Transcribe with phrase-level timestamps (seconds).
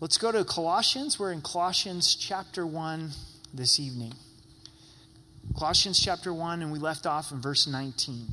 [0.00, 1.18] Let's go to Colossians.
[1.18, 3.10] We're in Colossians chapter 1
[3.52, 4.14] this evening.
[5.58, 8.28] Colossians chapter 1, and we left off in verse 19.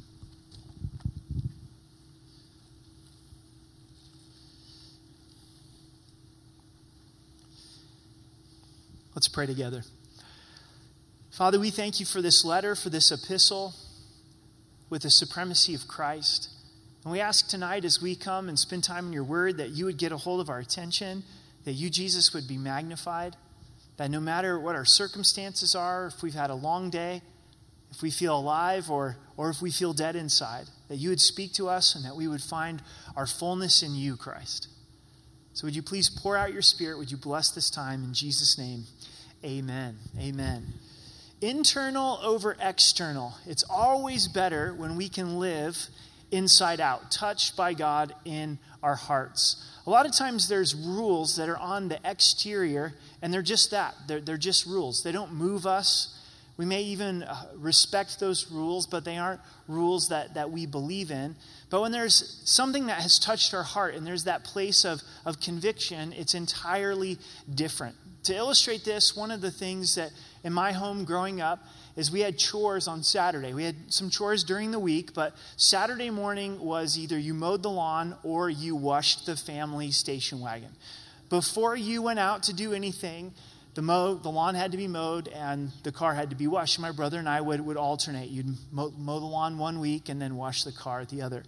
[9.14, 9.84] Let's pray together.
[11.32, 13.74] Father, we thank you for this letter, for this epistle
[14.90, 16.50] with the supremacy of Christ.
[17.04, 19.84] And we ask tonight as we come and spend time in your word that you
[19.84, 21.24] would get a hold of our attention,
[21.68, 23.36] that you, Jesus, would be magnified,
[23.98, 27.22] that no matter what our circumstances are, if we've had a long day,
[27.92, 31.52] if we feel alive or, or if we feel dead inside, that you would speak
[31.56, 32.82] to us and that we would find
[33.18, 34.70] our fullness in you, Christ.
[35.52, 37.00] So would you please pour out your spirit?
[37.00, 38.86] Would you bless this time in Jesus' name?
[39.44, 39.98] Amen.
[40.18, 40.68] Amen.
[41.42, 43.34] Internal over external.
[43.46, 45.88] It's always better when we can live
[46.32, 49.64] inside out, touched by God in our hearts.
[49.86, 53.96] A lot of times there's rules that are on the exterior, and they're just that.
[54.08, 55.04] They're, they're just rules.
[55.04, 56.14] They don't move us.
[56.58, 61.12] We may even uh, respect those rules, but they aren't rules that, that we believe
[61.12, 61.36] in.
[61.70, 65.40] But when there's something that has touched our heart and there's that place of, of
[65.40, 67.20] conviction, it's entirely
[67.54, 67.96] different.
[68.24, 70.12] To illustrate this, one of the things that
[70.44, 71.64] in my home growing up
[71.98, 73.54] is we had chores on Saturday.
[73.54, 77.72] We had some chores during the week, but Saturday morning was either you mowed the
[77.72, 80.70] lawn or you washed the family station wagon.
[81.30, 83.34] Before you went out to do anything,
[83.74, 86.80] the, mow, the lawn had to be mowed and the car had to be washed.
[86.80, 88.30] My brother and I would, would alternate.
[88.30, 91.44] You'd mow, mow the lawn one week and then wash the car at the other.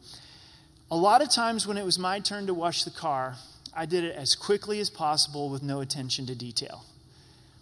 [0.92, 3.36] A lot of times when it was my turn to wash the car,
[3.76, 6.86] I did it as quickly as possible with no attention to detail.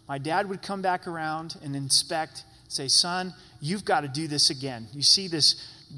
[0.08, 4.50] My dad would come back around and inspect, say, Son, you've got to do this
[4.50, 4.88] again.
[4.94, 5.56] You see this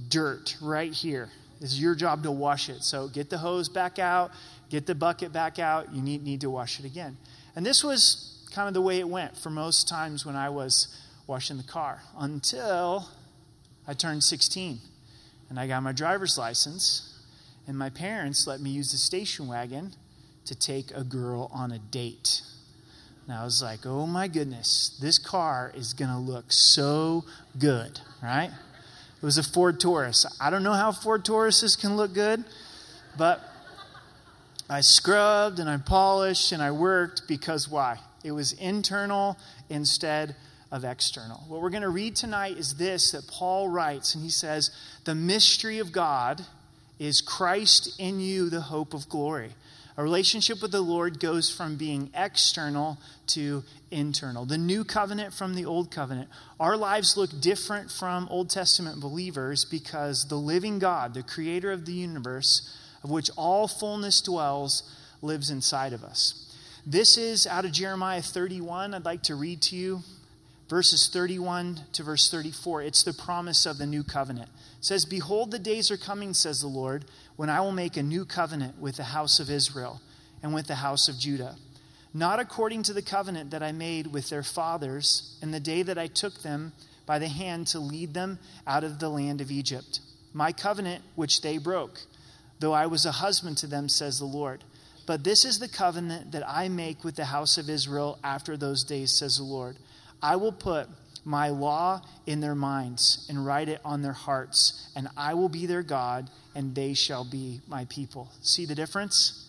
[0.09, 1.29] dirt right here.
[1.61, 2.83] It's your job to wash it.
[2.83, 4.31] So get the hose back out,
[4.69, 5.93] get the bucket back out.
[5.93, 7.17] You need, need to wash it again.
[7.55, 10.87] And this was kind of the way it went for most times when I was
[11.27, 13.09] washing the car until
[13.87, 14.79] I turned 16
[15.49, 17.05] and I got my driver's license.
[17.67, 19.93] And my parents let me use the station wagon
[20.45, 22.41] to take a girl on a date.
[23.29, 27.25] And I was like, oh my goodness, this car is going to look so
[27.59, 28.49] good, right?
[28.49, 30.25] It was a Ford Taurus.
[30.41, 32.43] I don't know how Ford Tauruses can look good,
[33.19, 33.39] but
[34.67, 37.99] I scrubbed and I polished and I worked because why?
[38.23, 39.37] It was internal
[39.69, 40.35] instead
[40.71, 41.43] of external.
[41.47, 44.71] What we're going to read tonight is this that Paul writes, and he says,
[45.05, 46.43] The mystery of God
[46.97, 49.51] is Christ in you, the hope of glory.
[49.99, 54.45] A relationship with the Lord goes from being external to internal.
[54.45, 56.29] The new covenant from the old covenant.
[56.57, 61.85] Our lives look different from Old Testament believers because the living God, the creator of
[61.85, 62.73] the universe,
[63.03, 64.83] of which all fullness dwells,
[65.21, 66.55] lives inside of us.
[66.85, 68.93] This is out of Jeremiah 31.
[68.93, 70.03] I'd like to read to you
[70.69, 72.83] verses 31 to verse 34.
[72.83, 74.49] It's the promise of the new covenant.
[74.77, 78.03] It says, Behold, the days are coming, says the Lord, when I will make a
[78.03, 79.99] new covenant with the house of Israel
[80.43, 81.55] and with the house of Judah.
[82.13, 85.97] Not according to the covenant that I made with their fathers in the day that
[85.97, 86.73] I took them
[87.05, 89.99] by the hand to lead them out of the land of Egypt.
[90.33, 92.01] My covenant which they broke,
[92.59, 94.63] though I was a husband to them, says the Lord.
[95.07, 98.83] But this is the covenant that I make with the house of Israel after those
[98.83, 99.77] days, says the Lord.
[100.21, 100.87] I will put
[101.25, 105.65] my law in their minds and write it on their hearts, and I will be
[105.65, 108.31] their God, and they shall be my people.
[108.41, 109.45] See the difference?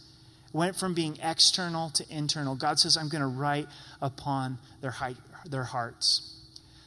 [0.53, 2.56] Went from being external to internal.
[2.56, 3.69] God says, I'm going to write
[4.03, 5.16] upon their, height,
[5.47, 6.36] their hearts.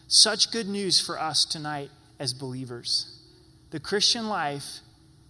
[0.07, 1.89] Such good news for us tonight
[2.19, 3.19] as believers.
[3.71, 4.79] The Christian life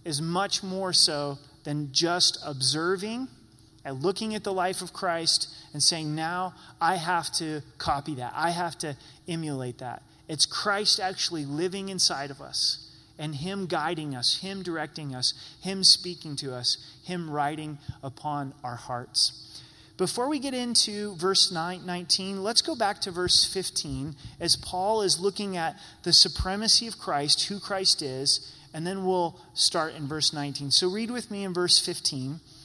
[0.04, 3.28] is much more so than just observing
[3.84, 8.32] and looking at the life of Christ and saying, now I have to copy that.
[8.34, 8.96] I have to
[9.28, 10.02] emulate that.
[10.28, 15.84] It's Christ actually living inside of us and Him guiding us, Him directing us, Him
[15.84, 19.40] speaking to us, Him writing upon our hearts.
[19.96, 25.02] Before we get into verse 9, 19, let's go back to verse 15 as Paul
[25.02, 30.08] is looking at the supremacy of Christ, who Christ is, and then we'll start in
[30.08, 30.72] verse 19.
[30.72, 32.40] So read with me in verse 15.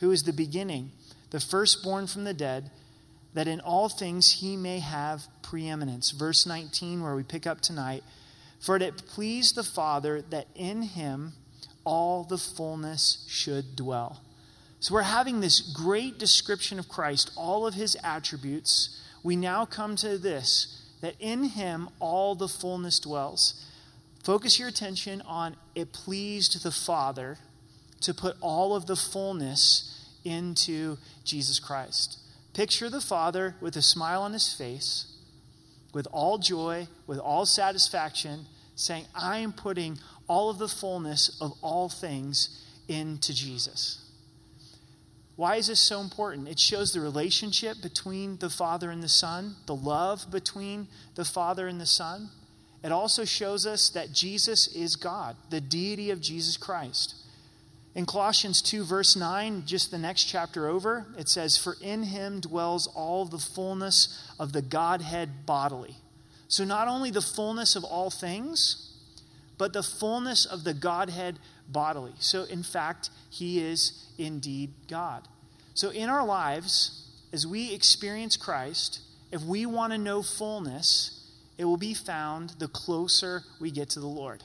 [0.00, 0.90] who is the beginning,
[1.30, 2.70] the firstborn from the dead,
[3.34, 6.10] that in all things he may have preeminence.
[6.10, 8.02] Verse 19, where we pick up tonight.
[8.60, 11.34] For it pleased the Father that in him
[11.84, 14.22] all the fullness should dwell.
[14.80, 19.00] So we're having this great description of Christ, all of his attributes.
[19.22, 23.64] We now come to this that in him all the fullness dwells.
[24.24, 27.38] Focus your attention on it pleased the Father
[28.00, 29.92] to put all of the fullness
[30.24, 32.18] into Jesus Christ.
[32.54, 35.12] Picture the Father with a smile on his face,
[35.92, 39.98] with all joy, with all satisfaction, saying, I am putting
[40.28, 44.02] all of the fullness of all things into Jesus.
[45.36, 46.48] Why is this so important?
[46.48, 51.68] It shows the relationship between the Father and the Son, the love between the Father
[51.68, 52.30] and the Son.
[52.82, 57.14] It also shows us that Jesus is God, the deity of Jesus Christ.
[57.96, 62.40] In Colossians 2, verse 9, just the next chapter over, it says, For in him
[62.40, 65.96] dwells all the fullness of the Godhead bodily.
[66.46, 68.92] So not only the fullness of all things,
[69.56, 71.38] but the fullness of the Godhead
[71.70, 72.12] bodily.
[72.18, 75.26] So, in fact, he is indeed God.
[75.72, 79.00] So, in our lives, as we experience Christ,
[79.32, 84.00] if we want to know fullness, it will be found the closer we get to
[84.00, 84.44] the Lord.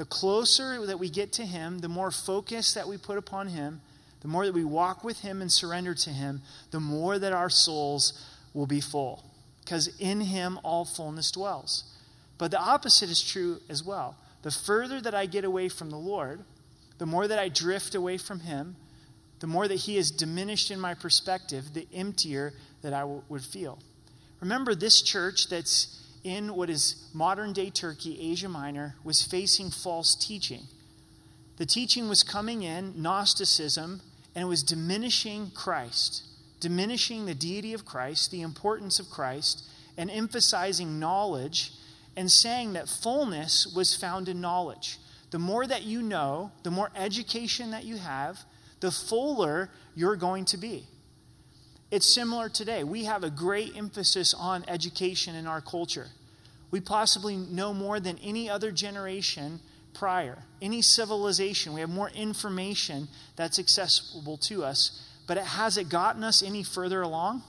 [0.00, 3.82] The closer that we get to Him, the more focus that we put upon Him,
[4.22, 7.50] the more that we walk with Him and surrender to Him, the more that our
[7.50, 8.14] souls
[8.54, 9.22] will be full.
[9.62, 11.84] Because in Him all fullness dwells.
[12.38, 14.16] But the opposite is true as well.
[14.40, 16.44] The further that I get away from the Lord,
[16.96, 18.76] the more that I drift away from Him,
[19.40, 23.44] the more that He is diminished in my perspective, the emptier that I w- would
[23.44, 23.78] feel.
[24.40, 30.14] Remember, this church that's in what is modern day Turkey, Asia Minor, was facing false
[30.14, 30.64] teaching.
[31.56, 34.00] The teaching was coming in, Gnosticism,
[34.34, 36.24] and it was diminishing Christ,
[36.60, 39.64] diminishing the deity of Christ, the importance of Christ,
[39.96, 41.72] and emphasizing knowledge
[42.16, 44.98] and saying that fullness was found in knowledge.
[45.30, 48.40] The more that you know, the more education that you have,
[48.80, 50.86] the fuller you're going to be.
[51.90, 52.84] It's similar today.
[52.84, 56.06] We have a great emphasis on education in our culture.
[56.70, 59.60] We possibly know more than any other generation
[59.92, 61.72] prior, any civilization.
[61.72, 65.04] We have more information that's accessible to us.
[65.26, 67.42] But it, has it gotten us any further along?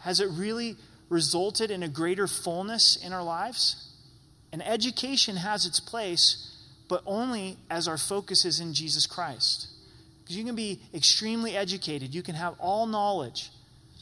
[0.00, 0.76] Has it really
[1.10, 3.92] resulted in a greater fullness in our lives?
[4.50, 6.56] And education has its place,
[6.88, 9.68] but only as our focus is in Jesus Christ.
[10.28, 13.48] Because you can be extremely educated, you can have all knowledge,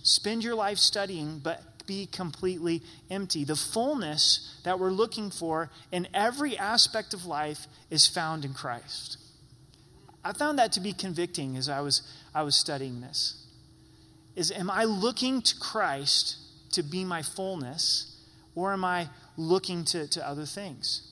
[0.03, 3.45] spend your life studying, but be completely empty.
[3.45, 9.19] The fullness that we're looking for in every aspect of life is found in Christ.
[10.25, 12.03] I found that to be convicting as I was,
[12.35, 13.47] I was studying this.
[14.35, 16.39] Is am I looking to Christ
[16.73, 18.21] to be my fullness,
[18.57, 21.09] or am I looking to, to other things?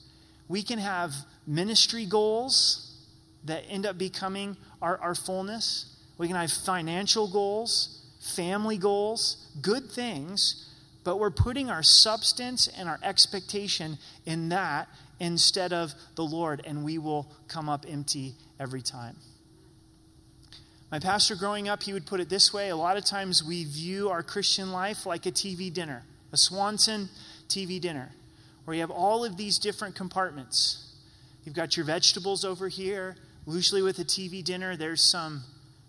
[0.49, 1.13] We can have
[1.47, 2.91] ministry goals
[3.45, 5.95] that end up becoming our, our fullness.
[6.17, 10.69] We can have financial goals, family goals, good things,
[11.03, 14.87] but we're putting our substance and our expectation in that
[15.19, 19.15] instead of the Lord, and we will come up empty every time.
[20.91, 23.65] My pastor growing up, he would put it this way a lot of times we
[23.65, 27.09] view our Christian life like a TV dinner, a Swanson
[27.47, 28.11] TV dinner,
[28.65, 30.93] where you have all of these different compartments.
[31.43, 33.15] You've got your vegetables over here,
[33.47, 35.43] Usually, with a TV dinner, there's some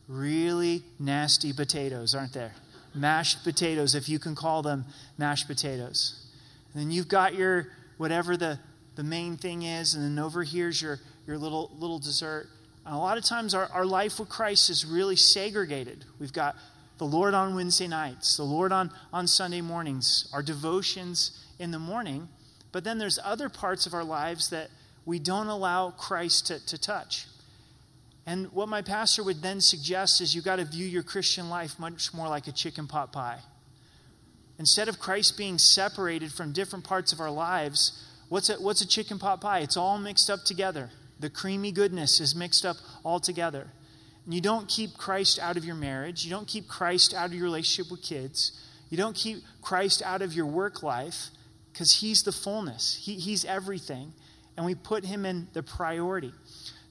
[0.08, 2.52] really nasty potatoes, aren't there?
[2.94, 4.84] Mashed potatoes, if you can call them
[5.18, 6.26] mashed potatoes.
[6.72, 8.58] And then you've got your whatever the,
[8.94, 12.48] the main thing is, and then over here's your, your little little dessert.
[12.84, 16.04] And a lot of times our, our life with Christ is really segregated.
[16.20, 16.56] We've got
[16.98, 21.78] the Lord on Wednesday nights, the Lord on, on Sunday mornings, our devotions in the
[21.78, 22.28] morning.
[22.72, 24.68] But then there's other parts of our lives that
[25.04, 27.26] we don't allow Christ to, to touch.
[28.26, 31.78] And what my pastor would then suggest is you got to view your Christian life
[31.78, 33.38] much more like a chicken pot pie.
[34.58, 38.88] Instead of Christ being separated from different parts of our lives, what's a, what's a
[38.88, 39.60] chicken pot pie?
[39.60, 40.90] It's all mixed up together.
[41.20, 43.68] The creamy goodness is mixed up all together.
[44.24, 46.24] And you don't keep Christ out of your marriage.
[46.24, 48.60] You don't keep Christ out of your relationship with kids.
[48.90, 51.28] You don't keep Christ out of your work life
[51.72, 54.12] because He's the fullness, he, He's everything.
[54.56, 56.32] And we put Him in the priority.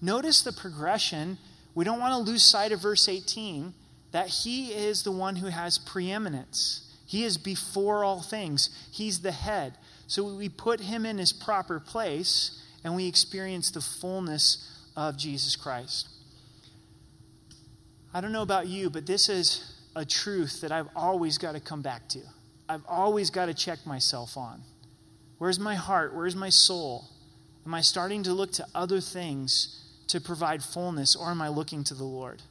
[0.01, 1.37] Notice the progression.
[1.73, 3.73] We don't want to lose sight of verse 18
[4.11, 6.81] that he is the one who has preeminence.
[7.05, 9.77] He is before all things, he's the head.
[10.07, 15.55] So we put him in his proper place and we experience the fullness of Jesus
[15.55, 16.07] Christ.
[18.13, 21.59] I don't know about you, but this is a truth that I've always got to
[21.59, 22.19] come back to.
[22.69, 24.61] I've always got to check myself on.
[25.37, 26.15] Where's my heart?
[26.15, 27.09] Where's my soul?
[27.65, 31.83] Am I starting to look to other things to provide fullness, or am I looking
[31.85, 32.41] to the Lord?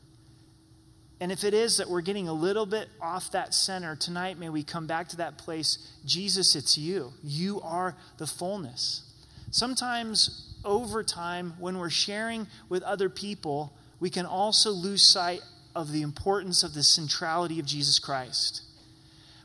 [1.21, 4.49] And if it is that we're getting a little bit off that center tonight, may
[4.49, 5.79] we come back to that place.
[6.05, 7.13] Jesus, it's you.
[7.23, 9.03] You are the fullness.
[9.51, 15.41] Sometimes, over time, when we're sharing with other people, we can also lose sight
[15.75, 18.63] of the importance of the centrality of Jesus Christ.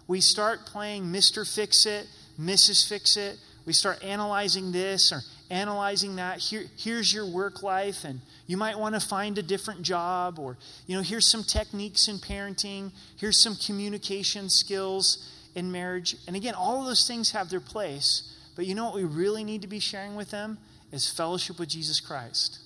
[0.08, 1.48] We start playing Mr.
[1.48, 2.08] Fix It,
[2.40, 2.88] Mrs.
[2.88, 3.38] Fix It.
[3.66, 6.40] We start analyzing this or analyzing that.
[6.40, 10.58] Here, here's your work life, and you might want to find a different job, or,
[10.86, 16.16] you know, here's some techniques in parenting, here's some communication skills in marriage.
[16.28, 19.44] And again, all of those things have their place, but you know what we really
[19.44, 20.58] need to be sharing with them
[20.92, 22.60] is fellowship with Jesus Christ.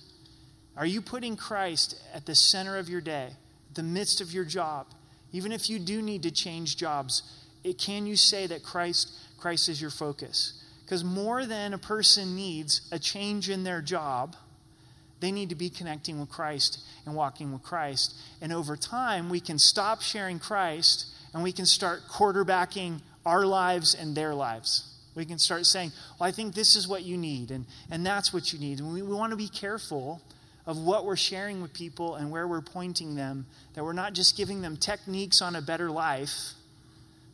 [0.76, 3.30] Are you putting Christ at the center of your day,
[3.74, 4.86] the midst of your job?
[5.32, 7.22] Even if you do need to change jobs,
[7.62, 10.63] it, can you say that Christ, Christ is your focus?
[10.84, 14.36] Because more than a person needs a change in their job,
[15.20, 18.14] they need to be connecting with Christ and walking with Christ.
[18.42, 23.94] And over time, we can stop sharing Christ and we can start quarterbacking our lives
[23.94, 24.90] and their lives.
[25.14, 28.32] We can start saying, Well, I think this is what you need, and, and that's
[28.32, 28.80] what you need.
[28.80, 30.20] And we, we want to be careful
[30.66, 34.36] of what we're sharing with people and where we're pointing them, that we're not just
[34.36, 36.52] giving them techniques on a better life,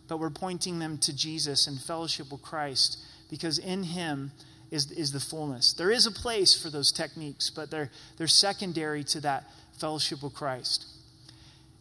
[0.08, 2.98] but we're pointing them to Jesus and fellowship with Christ
[3.30, 4.32] because in Him
[4.70, 5.72] is, is the fullness.
[5.72, 9.44] There is a place for those techniques, but they're, they're secondary to that
[9.78, 10.86] fellowship with Christ.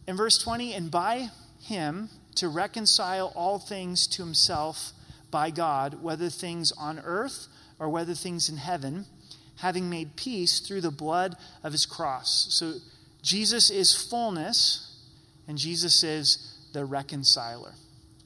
[0.06, 1.28] In verse 20, and by
[1.60, 4.92] Him to reconcile all things to Himself
[5.30, 7.46] by God, whether things on earth
[7.78, 9.06] or whether things in heaven,
[9.58, 12.48] having made peace through the blood of His cross.
[12.50, 12.74] So
[13.22, 14.98] Jesus is fullness,
[15.46, 17.74] and Jesus is the reconciler.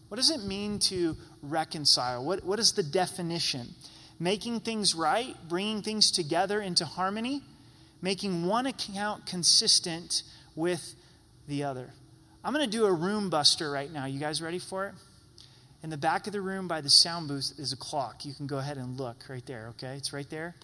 [0.09, 1.17] What does it mean to
[1.51, 2.25] reconcile?
[2.25, 3.69] What, what is the definition?
[4.19, 7.43] Making things right, bringing things together into harmony,
[8.01, 10.23] making one account consistent
[10.55, 10.95] with
[11.49, 11.91] the other.
[12.45, 14.07] I'm going to do a room buster right now.
[14.07, 14.95] You guys ready for it?
[15.83, 18.25] In the back of the room by the sound booth is a clock.
[18.25, 19.97] You can go ahead and look right there, okay?
[19.97, 20.55] It's right there.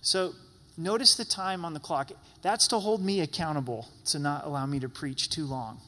[0.00, 0.32] So
[0.76, 2.12] notice the time on the clock.
[2.42, 5.80] That's to hold me accountable, to not allow me to preach too long.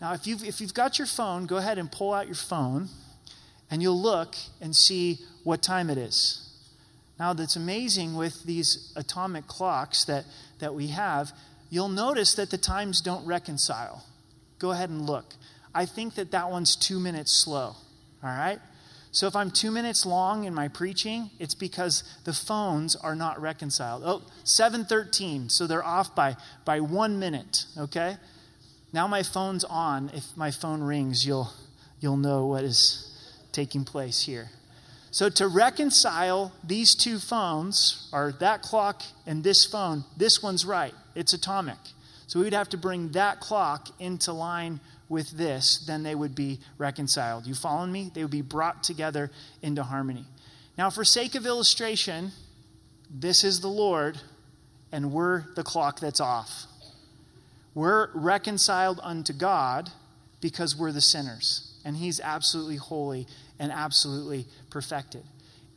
[0.00, 2.88] Now, if you've, if you've got your phone, go ahead and pull out your phone
[3.70, 6.46] and you'll look and see what time it is.
[7.18, 10.24] Now, that's amazing with these atomic clocks that,
[10.58, 11.32] that we have.
[11.68, 14.04] You'll notice that the times don't reconcile.
[14.58, 15.34] Go ahead and look.
[15.74, 17.76] I think that that one's two minutes slow.
[18.22, 18.58] All right?
[19.12, 23.40] So if I'm two minutes long in my preaching, it's because the phones are not
[23.40, 24.02] reconciled.
[24.04, 25.48] Oh, 713.
[25.48, 27.66] So they're off by, by one minute.
[27.76, 28.16] Okay?
[28.92, 30.10] Now my phone's on.
[30.14, 31.52] If my phone rings, you'll,
[32.00, 33.09] you'll know what is
[33.52, 34.50] taking place here.
[35.12, 40.94] So, to reconcile these two phones, or that clock and this phone, this one's right.
[41.16, 41.78] It's atomic.
[42.28, 44.80] So, we'd have to bring that clock into line
[45.10, 47.44] with this, then they would be reconciled.
[47.44, 48.10] You following me?
[48.14, 49.30] They would be brought together
[49.60, 50.24] into harmony.
[50.78, 52.30] Now, for sake of illustration,
[53.10, 54.20] this is the Lord,
[54.92, 56.66] and we're the clock that's off.
[57.74, 59.90] We're reconciled unto God
[60.40, 63.26] because we're the sinners, and He's absolutely holy
[63.58, 65.22] and absolutely perfected.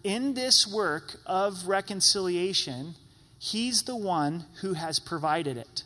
[0.04, 2.96] In this work of reconciliation,
[3.40, 5.84] He's the one who has provided it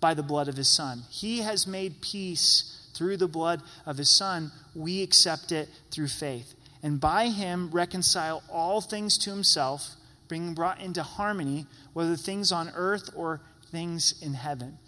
[0.00, 1.02] by the blood of His Son.
[1.10, 4.52] He has made peace through the blood of His Son.
[4.74, 6.54] We accept it through faith.
[6.82, 9.96] And by Him, reconcile all things to Himself,
[10.28, 13.40] being brought into harmony, whether things on earth or
[13.70, 14.78] things in heaven.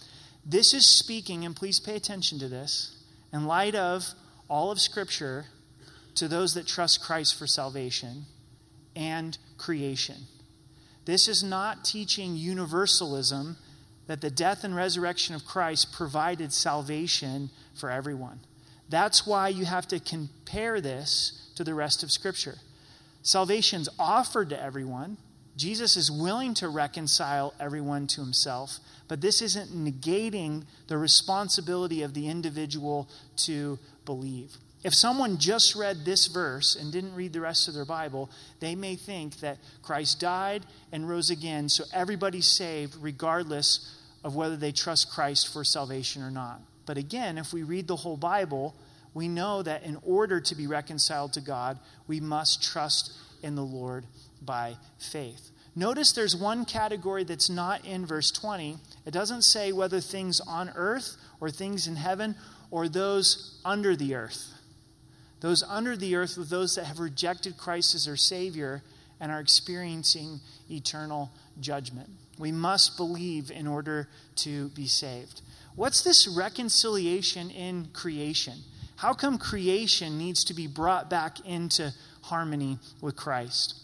[0.45, 2.97] This is speaking, and please pay attention to this,
[3.33, 4.05] in light of
[4.49, 5.47] all of Scripture
[6.14, 8.25] to those that trust Christ for salvation
[8.97, 10.17] and creation.
[11.05, 13.57] This is not teaching universalism
[14.09, 18.40] that the death and resurrection of Christ provided salvation for everyone.
[18.88, 22.57] That's why you have to compare this to the rest of Scripture.
[23.23, 25.19] Salvation's offered to everyone.
[25.57, 28.78] Jesus is willing to reconcile everyone to himself,
[29.09, 33.78] but this isn't negating the responsibility of the individual to
[34.09, 34.57] believe.
[34.83, 38.75] If someone just read this verse and didn't read the rest of their Bible, they
[38.75, 44.73] may think that Christ died and rose again, so everybody's saved regardless of whether they
[44.73, 46.62] trust Christ for salvation or not.
[46.87, 48.75] But again, if we read the whole Bible,
[49.12, 53.12] we know that in order to be reconciled to God, we must trust
[53.43, 54.07] in the Lord
[54.41, 55.50] by faith.
[55.77, 58.79] Notice there's one category that's not in verse 20.
[59.05, 62.37] It doesn't say whether things on earth or things in heaven
[62.71, 64.55] or those under the earth.
[65.41, 68.83] Those under the earth are those that have rejected Christ as their Savior
[69.21, 72.09] and are experiencing eternal judgment.
[72.39, 75.43] We must believe in order to be saved.
[75.75, 78.55] What's this reconciliation in creation?
[78.97, 83.77] How come creation needs to be brought back into harmony with Christ?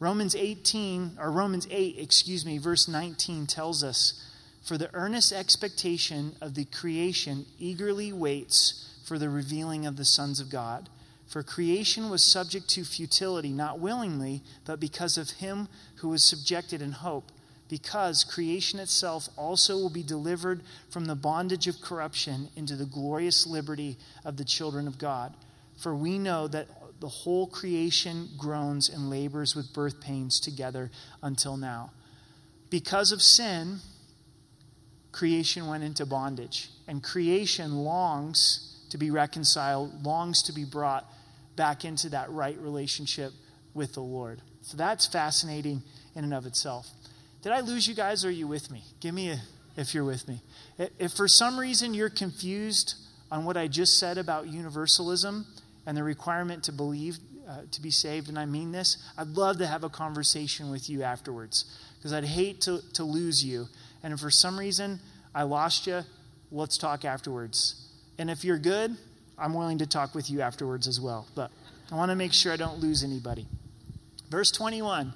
[0.00, 4.22] Romans 18 or Romans 8, excuse me, verse 19 tells us,
[4.66, 10.40] "For the earnest expectation of the creation eagerly waits for the revealing of the sons
[10.40, 10.88] of God."
[11.24, 16.82] For creation was subject to futility, not willingly, but because of him who was subjected
[16.82, 17.30] in hope,
[17.68, 23.46] because creation itself also will be delivered from the bondage of corruption into the glorious
[23.46, 25.36] liberty of the children of God.
[25.76, 26.68] For we know that
[26.98, 30.90] the whole creation groans and labors with birth pains together
[31.22, 31.92] until now.
[32.68, 33.80] Because of sin,
[35.16, 41.10] creation went into bondage, and creation longs to be reconciled, longs to be brought
[41.56, 43.32] back into that right relationship
[43.72, 44.42] with the Lord.
[44.60, 45.82] So that's fascinating
[46.14, 46.88] in and of itself.
[47.42, 48.82] Did I lose you guys or are you with me?
[49.00, 49.40] Give me a
[49.76, 50.40] if you're with me.
[50.98, 52.94] If for some reason you're confused
[53.30, 55.46] on what I just said about universalism
[55.86, 57.18] and the requirement to believe
[57.48, 60.90] uh, to be saved, and I mean this, I'd love to have a conversation with
[60.90, 61.64] you afterwards
[61.98, 63.68] because I'd hate to, to lose you.
[64.02, 65.00] And if for some reason
[65.34, 66.02] I lost you,
[66.50, 67.88] let's talk afterwards.
[68.18, 68.96] And if you're good,
[69.38, 71.26] I'm willing to talk with you afterwards as well.
[71.34, 71.50] But
[71.90, 73.46] I want to make sure I don't lose anybody.
[74.30, 75.12] Verse 21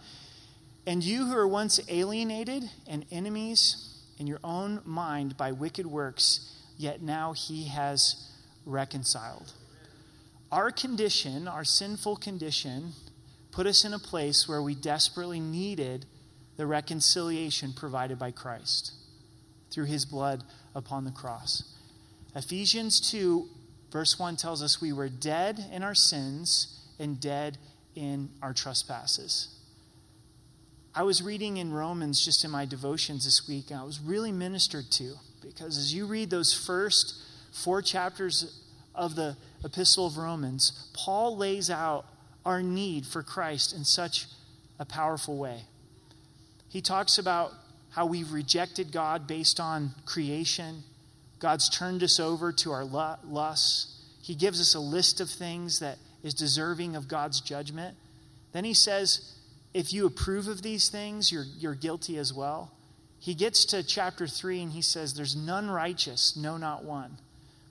[0.87, 6.55] And you who were once alienated and enemies in your own mind by wicked works,
[6.77, 8.31] yet now he has
[8.67, 9.53] reconciled.
[10.53, 12.93] Our condition, our sinful condition,
[13.53, 16.07] put us in a place where we desperately needed
[16.61, 18.93] the reconciliation provided by Christ
[19.71, 21.63] through his blood upon the cross.
[22.37, 23.49] Ephesians 2
[23.91, 27.57] Verse 1 tells us we were dead in our sins and dead
[27.95, 29.49] in our trespasses.
[30.95, 34.31] I was reading in Romans just in my devotions this week, and I was really
[34.31, 37.15] ministered to because as you read those first
[37.53, 38.63] four chapters
[38.95, 42.05] of the Epistle of Romans, Paul lays out
[42.45, 44.27] our need for Christ in such
[44.79, 45.63] a powerful way.
[46.71, 47.53] He talks about
[47.91, 50.85] how we've rejected God based on creation
[51.41, 53.97] God's turned us over to our lusts.
[54.23, 57.97] He gives us a list of things that is deserving of God's judgment.
[58.53, 59.35] Then he says,
[59.73, 62.73] if you approve of these things, you're, you're guilty as well.
[63.19, 67.19] He gets to chapter 3 and he says, There's none righteous, no, not one.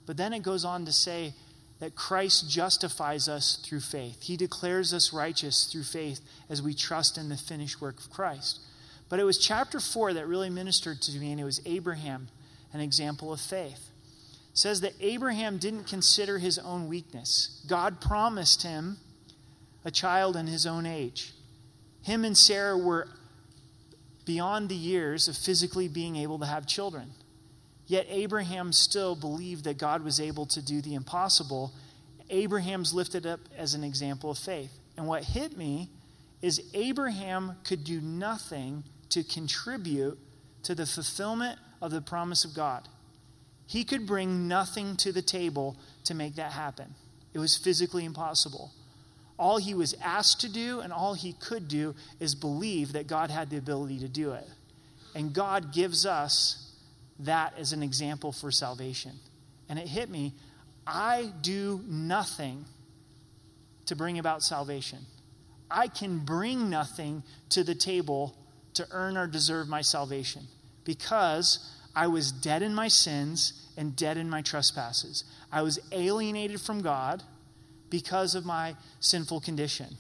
[0.06, 1.34] But then it goes on to say
[1.80, 4.24] that Christ justifies us through faith.
[4.24, 8.60] He declares us righteous through faith as we trust in the finished work of Christ.
[9.10, 12.30] But it was chapter 4 that really ministered to me, and it was Abraham
[12.72, 13.90] an example of faith.
[14.52, 17.64] It says that Abraham didn't consider his own weakness.
[17.68, 18.98] God promised him
[19.84, 21.34] a child in his own age.
[22.04, 23.08] Him and Sarah were
[24.26, 27.12] beyond the years of physically being able to have children.
[27.88, 31.74] Yet Abraham still believed that God was able to do the impossible.
[32.30, 34.72] Abraham's lifted up as an example of faith.
[34.96, 35.90] And what hit me
[36.42, 40.18] is Abraham could do nothing to contribute
[40.64, 42.88] to the fulfillment of the promise of God.
[43.68, 46.96] He could bring nothing to the table to make that happen.
[47.34, 48.72] It was physically impossible.
[49.38, 53.30] All he was asked to do and all he could do is believe that God
[53.30, 54.48] had the ability to do it.
[55.16, 56.74] And God gives us
[57.20, 59.14] that as an example for salvation.
[59.70, 60.34] And it hit me
[60.88, 62.66] I do nothing
[63.86, 65.00] to bring about salvation.
[65.70, 68.36] I can bring nothing to the table
[68.74, 70.48] to earn or deserve my salvation
[70.86, 75.24] because I was dead in my sins and dead in my trespasses.
[75.52, 77.24] I was alienated from God
[77.90, 79.98] because of my sinful condition.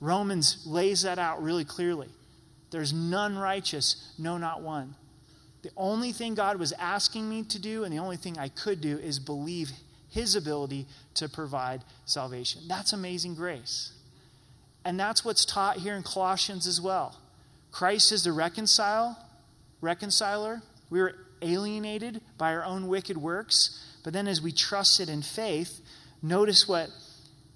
[0.00, 2.08] Romans lays that out really clearly.
[2.70, 4.94] There's none righteous, no, not one.
[5.62, 8.80] The only thing God was asking me to do, and the only thing I could
[8.80, 9.70] do, is believe
[10.10, 12.62] His ability to provide salvation.
[12.68, 13.92] That's amazing grace.
[14.84, 17.16] And that's what's taught here in Colossians as well.
[17.76, 19.18] Christ is the reconcile,
[19.82, 20.62] reconciler.
[20.88, 23.84] We were alienated by our own wicked works.
[24.02, 25.82] But then, as we trusted in faith,
[26.22, 26.88] notice what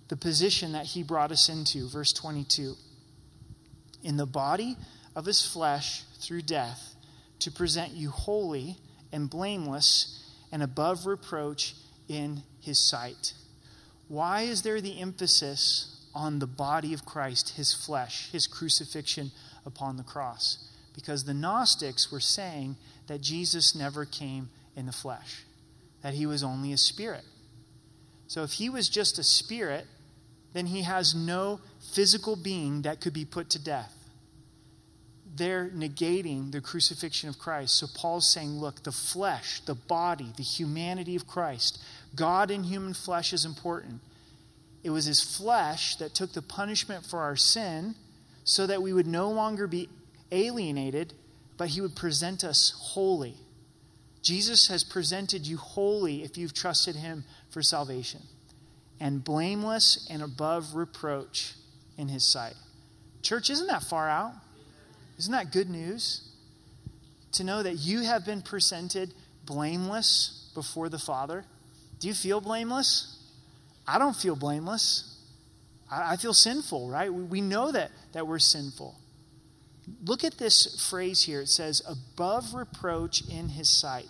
[0.09, 1.89] the position that he brought us into.
[1.89, 2.75] Verse 22
[4.03, 4.77] In the body
[5.17, 6.97] of his flesh through death,
[7.39, 8.77] to present you holy
[9.11, 11.75] and blameless and above reproach
[12.09, 13.33] in his sight.
[14.09, 19.31] Why is there the emphasis on the body of Christ, his flesh, his crucifixion
[19.65, 20.69] upon the cross.
[20.95, 25.45] Because the Gnostics were saying that Jesus never came in the flesh,
[26.03, 27.25] that he was only a spirit.
[28.27, 29.87] So if he was just a spirit,
[30.53, 31.61] then he has no
[31.93, 33.95] physical being that could be put to death.
[35.35, 37.77] They're negating the crucifixion of Christ.
[37.77, 41.83] So Paul's saying, look, the flesh, the body, the humanity of Christ,
[42.15, 44.01] God in human flesh is important.
[44.83, 47.95] It was his flesh that took the punishment for our sin
[48.45, 49.89] so that we would no longer be
[50.33, 51.15] alienated,
[51.57, 53.35] but he would present us holy.
[54.23, 58.23] Jesus has presented you holy if you've trusted him for salvation,
[58.99, 61.55] and blameless and above reproach
[61.97, 62.55] in his sight.
[63.23, 64.33] Church, isn't that far out?
[65.19, 66.29] Isn't that good news?
[67.33, 69.13] To know that you have been presented
[69.45, 71.45] blameless before the Father.
[71.99, 73.19] Do you feel blameless?
[73.87, 75.19] I don't feel blameless.
[75.91, 77.13] I, feel sinful, right?
[77.13, 78.97] We know that, that we're sinful.
[80.05, 81.41] Look at this phrase here.
[81.41, 84.09] It says, above reproach in his sight.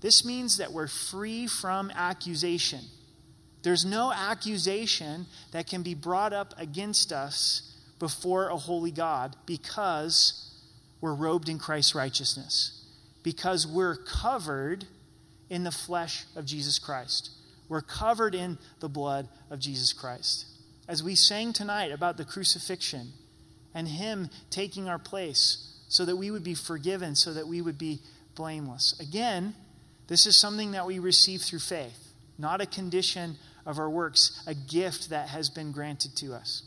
[0.00, 2.80] This means that we're free from accusation.
[3.62, 10.52] There's no accusation that can be brought up against us before a holy God because
[11.00, 12.84] we're robed in Christ's righteousness,
[13.22, 14.86] because we're covered
[15.48, 17.30] in the flesh of Jesus Christ.
[17.68, 20.46] We're covered in the blood of Jesus Christ.
[20.88, 23.12] As we sang tonight about the crucifixion
[23.74, 27.78] and Him taking our place so that we would be forgiven, so that we would
[27.78, 28.00] be
[28.34, 28.98] blameless.
[29.00, 29.54] Again,
[30.08, 34.54] this is something that we receive through faith, not a condition of our works, a
[34.54, 36.62] gift that has been granted to us.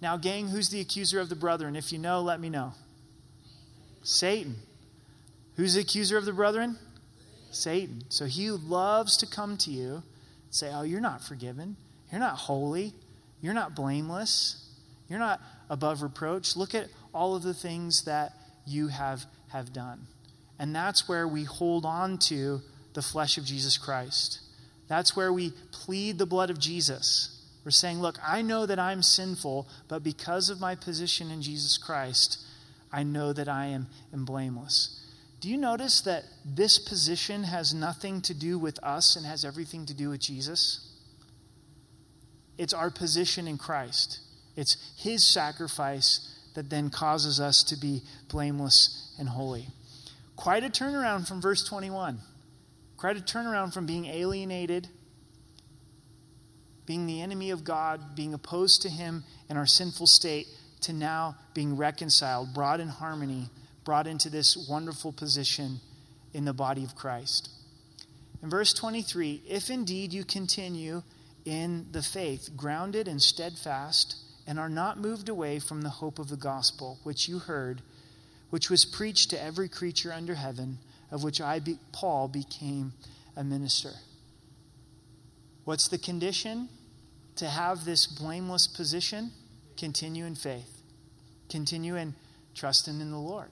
[0.00, 1.76] Now, gang, who's the accuser of the brethren?
[1.76, 2.72] If you know, let me know.
[4.02, 4.56] Satan.
[5.56, 6.78] Who's the accuser of the brethren?
[7.50, 8.04] Satan.
[8.08, 10.02] So he loves to come to you and
[10.50, 11.76] say, Oh, you're not forgiven.
[12.10, 12.94] You're not holy.
[13.40, 14.66] You're not blameless.
[15.08, 16.56] You're not above reproach.
[16.56, 18.32] Look at all of the things that
[18.66, 20.06] you have, have done.
[20.58, 22.60] And that's where we hold on to
[22.92, 24.40] the flesh of Jesus Christ.
[24.88, 27.40] That's where we plead the blood of Jesus.
[27.64, 31.78] We're saying, Look, I know that I'm sinful, but because of my position in Jesus
[31.78, 32.38] Christ,
[32.92, 34.96] I know that I am, am blameless.
[35.40, 39.86] Do you notice that this position has nothing to do with us and has everything
[39.86, 40.89] to do with Jesus?
[42.60, 44.20] It's our position in Christ.
[44.54, 49.68] It's His sacrifice that then causes us to be blameless and holy.
[50.36, 52.18] Quite a turnaround from verse 21.
[52.98, 54.88] Quite a turnaround from being alienated,
[56.84, 60.46] being the enemy of God, being opposed to Him in our sinful state,
[60.82, 63.48] to now being reconciled, brought in harmony
[63.84, 65.80] brought into this wonderful position
[66.34, 67.48] in the body of Christ.
[68.42, 71.02] In verse 23, if indeed you continue
[71.44, 76.28] in the faith, grounded and steadfast, and are not moved away from the hope of
[76.28, 77.82] the gospel, which you heard,
[78.50, 80.78] which was preached to every creature under heaven,
[81.10, 82.92] of which I, be, Paul, became
[83.36, 83.92] a minister.
[85.64, 86.68] What's the condition
[87.36, 89.30] to have this blameless position?
[89.76, 90.82] Continue in faith,
[91.48, 92.14] continue in
[92.54, 93.50] trusting in the Lord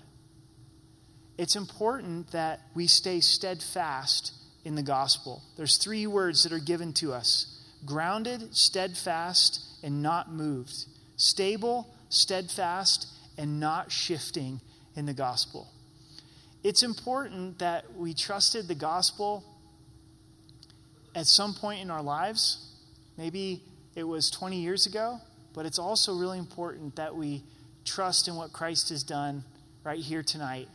[1.38, 4.32] it's important that we stay steadfast
[4.64, 5.42] in the gospel.
[5.56, 10.84] There's three words that are given to us grounded, steadfast, and not moved.
[11.16, 14.60] Stable, steadfast, and not shifting
[14.96, 15.68] in the gospel.
[16.64, 19.44] It's important that we trusted the gospel
[21.14, 22.74] at some point in our lives.
[23.16, 23.62] Maybe
[23.94, 25.20] it was 20 years ago,
[25.54, 27.42] but it's also really important that we
[27.84, 29.44] trust in what Christ has done
[29.84, 30.68] right here tonight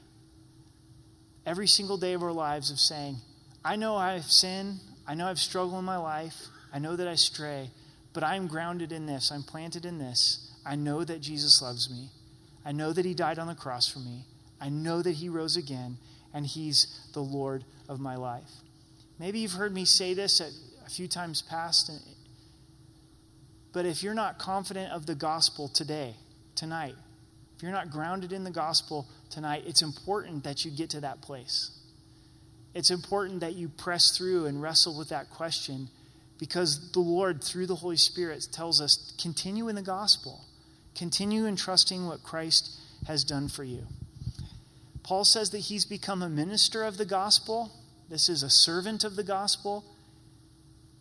[1.45, 3.17] every single day of our lives of saying,
[3.63, 7.13] I know I've sinned, I know I've struggled in my life, I know that I
[7.13, 7.69] stray,
[8.13, 10.49] but I'm grounded in this, I'm planted in this.
[10.65, 12.09] I know that Jesus loves me.
[12.65, 14.25] I know that He died on the cross for me.
[14.59, 15.97] I know that He rose again,
[16.33, 18.49] and He's the Lord of my life.
[19.19, 21.91] Maybe you've heard me say this a few times past,
[23.71, 26.15] but if you're not confident of the gospel today,
[26.55, 26.95] tonight,
[27.55, 31.21] if you're not grounded in the gospel tonight, it's important that you get to that
[31.21, 31.71] place.
[32.73, 35.89] It's important that you press through and wrestle with that question
[36.43, 40.41] because the Lord, through the Holy Spirit, tells us continue in the gospel,
[40.93, 42.69] continue in trusting what Christ
[43.07, 43.87] has done for you.
[45.03, 47.71] Paul says that he's become a minister of the gospel.
[48.09, 49.85] This is a servant of the gospel.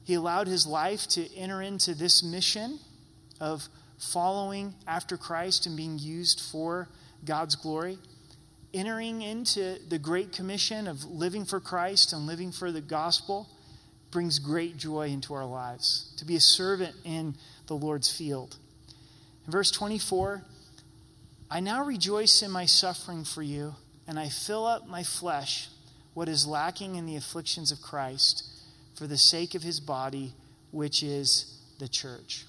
[0.04, 2.78] He allowed his life to enter into this mission
[3.40, 3.66] of
[3.98, 6.88] following after Christ and being used for
[7.24, 7.98] God's glory
[8.72, 13.48] entering into the Great Commission of living for Christ and living for the gospel
[14.12, 16.12] brings great joy into our lives.
[16.18, 17.34] To be a servant in
[17.66, 18.56] the Lord's field.
[19.46, 20.42] In verse 24,
[21.50, 23.74] I now rejoice in my suffering for you,
[24.06, 25.68] and I fill up my flesh
[26.14, 28.44] what is lacking in the afflictions of Christ
[28.94, 30.34] for the sake of his body,
[30.70, 32.44] which is the church.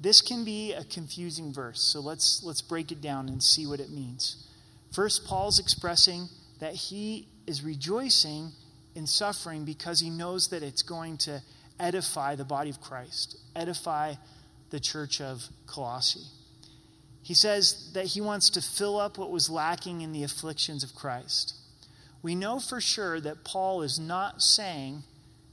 [0.00, 3.80] This can be a confusing verse, so let's, let's break it down and see what
[3.80, 4.46] it means.
[4.92, 6.28] First, Paul's expressing
[6.60, 8.52] that he is rejoicing
[8.94, 11.42] in suffering because he knows that it's going to
[11.78, 14.14] edify the body of Christ, edify
[14.70, 16.26] the church of Colossae.
[17.22, 20.94] He says that he wants to fill up what was lacking in the afflictions of
[20.94, 21.54] Christ.
[22.22, 25.02] We know for sure that Paul is not saying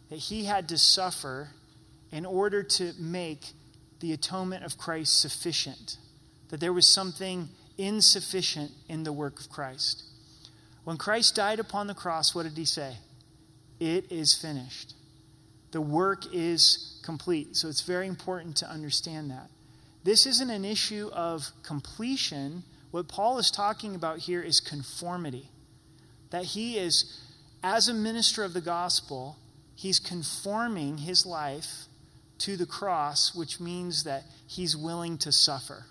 [0.10, 1.50] that he had to suffer
[2.12, 3.52] in order to make
[4.00, 5.98] the atonement of Christ sufficient,
[6.50, 10.04] that there was something insufficient in the work of Christ.
[10.84, 12.98] When Christ died upon the cross, what did he say?
[13.80, 14.94] It is finished.
[15.72, 17.56] The work is complete.
[17.56, 19.50] So it's very important to understand that.
[20.04, 22.64] This isn't an issue of completion.
[22.92, 25.50] What Paul is talking about here is conformity.
[26.32, 27.20] That he is,
[27.64, 29.38] as a minister of the gospel,
[29.76, 31.86] he's conforming his life
[32.40, 35.86] to the cross, which means that he's willing to suffer.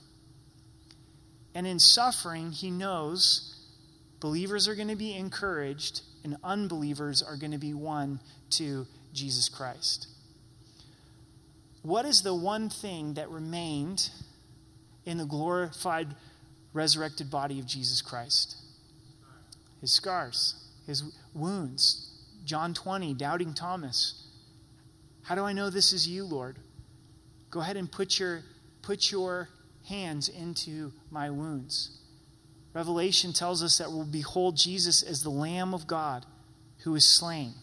[1.54, 3.54] And in suffering, he knows
[4.20, 9.48] believers are going to be encouraged and unbelievers are going to be won to Jesus
[9.48, 10.08] Christ.
[11.82, 14.10] What is the one thing that remained
[15.04, 16.14] in the glorified,
[16.72, 18.56] resurrected body of Jesus Christ?
[19.80, 20.54] His scars,
[20.86, 21.04] his
[21.34, 22.04] wounds.
[22.44, 24.26] John 20, doubting Thomas.
[25.22, 26.58] How do I know this is you, Lord?
[27.50, 28.42] Go ahead and put your,
[28.82, 29.48] put your
[29.86, 31.98] hands into my wounds.
[32.78, 36.24] Revelation tells us that we'll behold Jesus as the Lamb of God
[36.84, 37.54] who is slain.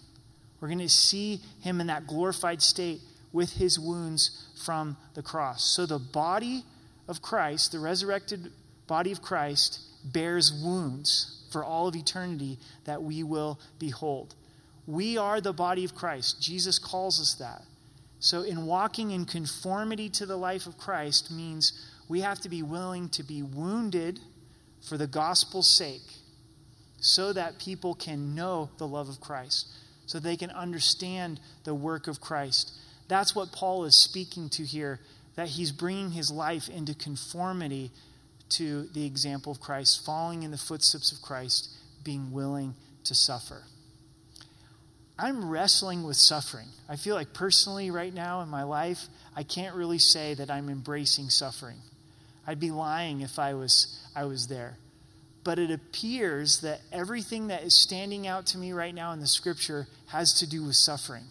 [0.59, 2.99] We're going to see him in that glorified state
[3.31, 5.63] with his wounds from the cross.
[5.63, 6.65] So the body
[7.07, 8.51] of Christ, the resurrected
[8.87, 14.35] body of Christ, bears wounds for all of eternity that we will behold.
[14.85, 16.41] We are the body of Christ.
[16.41, 17.61] Jesus calls us that.
[18.19, 21.71] So, in walking in conformity to the life of Christ means
[22.09, 24.19] we have to be willing to be wounded
[24.87, 26.01] for the gospel's sake
[26.99, 29.67] so that people can know the love of Christ,
[30.05, 32.71] so they can understand the work of Christ.
[33.07, 34.99] That's what Paul is speaking to here,
[35.35, 37.91] that he's bringing his life into conformity
[38.49, 41.69] to the example of Christ, following in the footsteps of Christ,
[42.03, 43.63] being willing to suffer.
[45.17, 46.67] I'm wrestling with suffering.
[46.89, 50.69] I feel like personally, right now in my life, I can't really say that I'm
[50.69, 51.77] embracing suffering.
[52.47, 54.77] I'd be lying if I was, I was there.
[55.43, 59.27] But it appears that everything that is standing out to me right now in the
[59.27, 61.23] scripture has to do with suffering.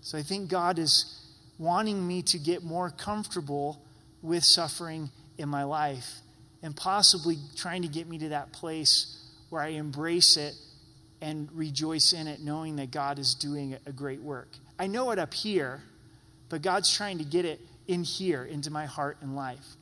[0.00, 1.14] So I think God is
[1.58, 3.82] wanting me to get more comfortable
[4.22, 6.20] with suffering in my life
[6.62, 9.16] and possibly trying to get me to that place
[9.50, 10.54] where I embrace it
[11.20, 14.48] and rejoice in it, knowing that God is doing a great work.
[14.78, 15.82] I know it up here,
[16.48, 19.76] but God's trying to get it in here, into my heart and life.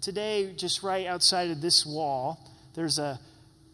[0.00, 2.38] Today, just right outside of this wall,
[2.74, 3.20] there's a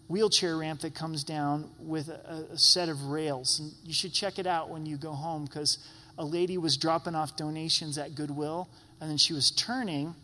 [0.09, 3.59] wheelchair ramp that comes down with a, a set of rails.
[3.61, 5.79] And you should check it out when you go home because
[6.19, 8.69] a lady was dropping off donations at Goodwill,
[9.01, 10.15] and then she was turning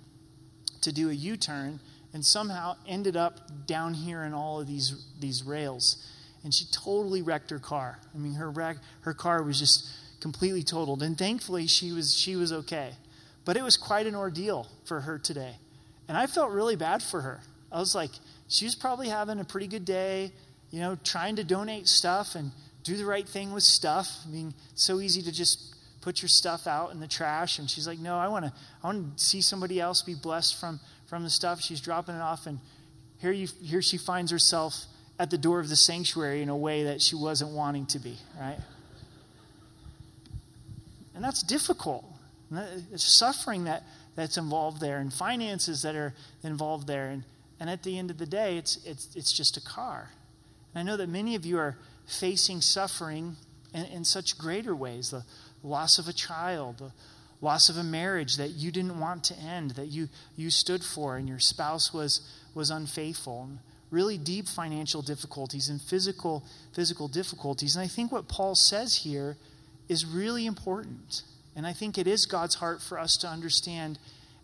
[0.81, 1.81] to do a U turn
[2.13, 6.09] and somehow ended up down here in all of these, these rails
[6.45, 7.99] and she totally wrecked her car.
[8.15, 9.89] I mean, her wreck, her car was just
[10.21, 12.93] completely totaled, and thankfully she was she was okay.
[13.45, 15.57] But it was quite an ordeal for her today,
[16.13, 17.41] and I felt really bad for her.
[17.73, 18.11] I was like,
[18.47, 20.31] she was probably having a pretty good day,
[20.71, 24.19] you know, trying to donate stuff and do the right thing with stuff.
[24.27, 27.59] I mean, it's so easy to just put your stuff out in the trash.
[27.59, 30.61] And she's like, no, I want to, I want to see somebody else be blessed
[30.61, 30.81] from
[31.13, 31.61] from the stuff.
[31.61, 32.59] She's dropping it off, and
[33.19, 34.87] here you, here she finds herself
[35.19, 38.17] at the door of the sanctuary in a way that she wasn't wanting to be,
[38.41, 38.57] right?
[41.15, 42.07] And that's difficult.
[42.51, 43.83] It's suffering that,
[44.15, 47.09] that's involved there, and finances that are involved there.
[47.09, 47.25] And,
[47.59, 50.11] and at the end of the day, it's, it's, it's just a car.
[50.75, 53.37] And I know that many of you are facing suffering
[53.73, 55.25] in, in such greater ways the
[55.63, 56.93] loss of a child, the
[57.41, 61.17] loss of a marriage that you didn't want to end, that you, you stood for,
[61.17, 62.21] and your spouse was,
[62.55, 63.45] was unfaithful.
[63.45, 63.59] And,
[63.93, 67.77] really deep financial difficulties and physical physical difficulties.
[67.77, 69.37] And I think what Paul says here
[69.89, 71.23] is really important.
[71.55, 73.99] And I think it is God's heart for us to understand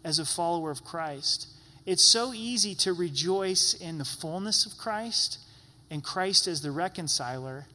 [0.05, 1.49] as a follower of Christ.
[1.87, 5.38] It's so easy to rejoice in the fullness of Christ
[5.90, 7.66] and Christ as the reconciler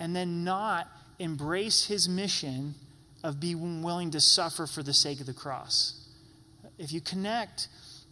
[0.00, 2.74] and then not embrace his mission
[3.22, 6.06] of being willing to suffer for the sake of the cross.
[6.78, 7.68] If you connect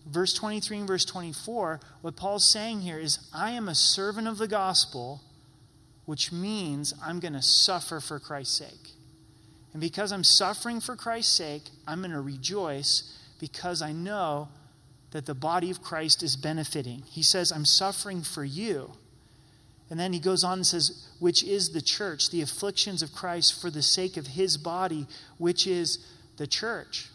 [0.06, 4.38] verse 23 and verse 24, what Paul's saying here is, I am a servant of
[4.38, 5.20] the gospel,
[6.04, 8.92] which means I'm going to suffer for Christ's sake.
[9.72, 14.48] And because I'm suffering for Christ's sake, I'm going to rejoice because I know
[15.12, 17.02] that the body of Christ is benefiting.
[17.06, 18.92] He says, I'm suffering for you.
[19.90, 23.60] And then he goes on and says, which is the church, the afflictions of Christ
[23.60, 25.06] for the sake of his body,
[25.36, 25.98] which is
[26.38, 27.08] the church.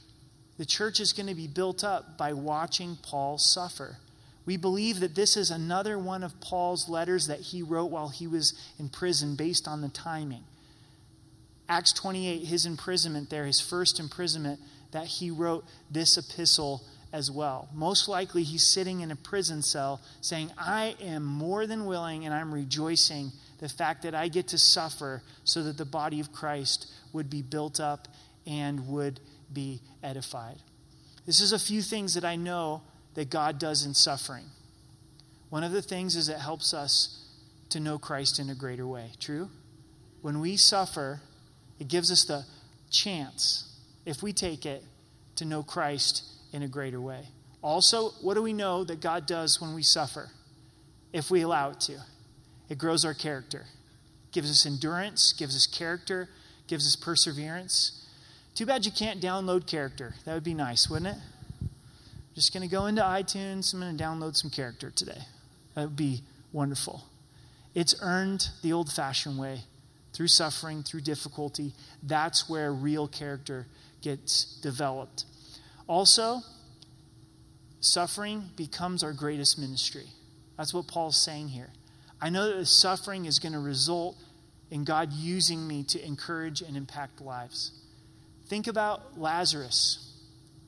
[0.57, 3.97] The church is going to be built up by watching Paul suffer.
[4.45, 8.27] We believe that this is another one of Paul's letters that he wrote while he
[8.27, 10.43] was in prison based on the timing.
[11.69, 14.59] Acts 28, his imprisonment there, his first imprisonment,
[14.91, 17.69] that he wrote this epistle as well.
[17.73, 22.33] Most likely, he's sitting in a prison cell saying, I am more than willing and
[22.33, 26.91] I'm rejoicing the fact that I get to suffer so that the body of Christ
[27.13, 28.07] would be built up
[28.45, 29.19] and would
[29.51, 30.57] be edified.
[31.25, 32.81] This is a few things that I know
[33.15, 34.45] that God does in suffering.
[35.49, 37.25] One of the things is it helps us
[37.69, 39.11] to know Christ in a greater way.
[39.19, 39.49] True?
[40.21, 41.21] When we suffer,
[41.79, 42.45] it gives us the
[42.89, 44.83] chance, if we take it,
[45.35, 47.27] to know Christ in a greater way.
[47.61, 50.29] Also, what do we know that God does when we suffer?
[51.13, 51.97] If we allow it to,
[52.69, 53.65] it grows our character,
[54.31, 56.29] gives us endurance, gives us character,
[56.67, 58.05] gives us perseverance.
[58.55, 60.15] Too bad you can't download character.
[60.25, 61.21] That would be nice, wouldn't it?
[61.61, 61.69] I'm
[62.35, 63.73] Just going to go into iTunes.
[63.73, 65.21] I'm going to download some character today.
[65.75, 67.03] That would be wonderful.
[67.73, 69.61] It's earned the old fashioned way
[70.17, 71.73] through suffering, through difficulty.
[72.01, 73.67] That's where real character
[74.01, 75.25] gets developed.
[75.85, 76.39] Also,
[77.81, 80.07] suffering becomes our greatest ministry.
[80.57, 81.69] That's what Paul's saying here.
[82.19, 84.17] I know that the suffering is going to result
[84.71, 87.71] in God using me to encourage and impact lives.
[88.47, 90.15] Think about Lazarus,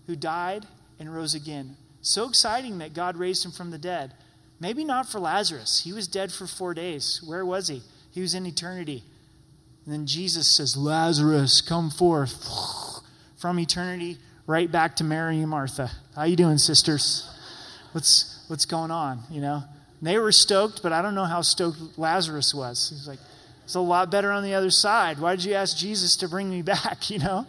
[0.05, 0.67] who died
[0.99, 1.75] and rose again.
[2.03, 4.13] So exciting that God raised him from the dead.
[4.59, 5.81] Maybe not for Lazarus.
[5.83, 7.23] He was dead for four days.
[7.25, 7.81] Where was he?
[8.11, 9.03] He was in eternity.
[9.89, 13.01] And then Jesus says, Lazarus, come forth
[13.37, 15.89] from eternity right back to Mary and Martha.
[16.15, 17.27] How you doing, sisters?
[17.93, 19.23] What's what's going on?
[19.31, 19.63] You know?
[19.99, 22.91] And they were stoked, but I don't know how stoked Lazarus was.
[22.91, 23.17] He's like,
[23.63, 25.17] it's a lot better on the other side.
[25.17, 27.09] Why did you ask Jesus to bring me back?
[27.09, 27.47] You know?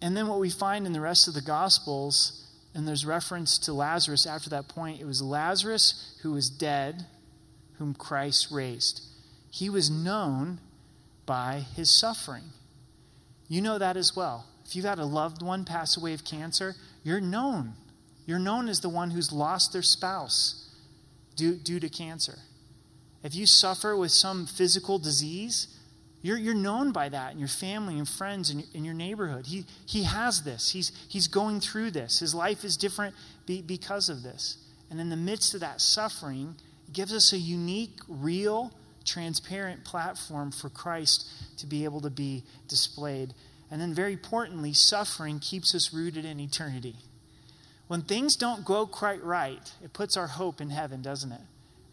[0.00, 3.72] And then what we find in the rest of the Gospels, and there's reference to
[3.72, 7.06] Lazarus after that point, it was Lazarus who was dead,
[7.78, 9.10] whom Christ raised.
[9.52, 10.58] He was known
[11.26, 12.44] by his suffering.
[13.48, 14.46] You know that as well.
[14.64, 17.74] If you've had a loved one pass away of cancer, you're known.
[18.24, 20.70] You're known as the one who's lost their spouse
[21.36, 22.38] due, due to cancer.
[23.22, 25.68] If you suffer with some physical disease,
[26.22, 29.46] you're, you're known by that in your family and friends and in your neighborhood.
[29.46, 30.70] He, he has this.
[30.70, 32.20] He's, he's going through this.
[32.20, 34.56] His life is different be, because of this.
[34.90, 36.54] And in the midst of that suffering,
[36.88, 42.44] it gives us a unique, real, transparent platform for Christ to be able to be
[42.68, 43.34] displayed.
[43.70, 46.96] And then, very importantly, suffering keeps us rooted in eternity.
[47.88, 51.40] When things don't go quite right, it puts our hope in heaven, doesn't it?